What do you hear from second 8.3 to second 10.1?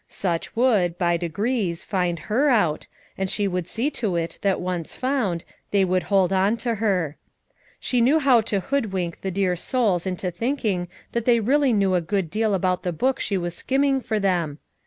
to hoodwink the dear souls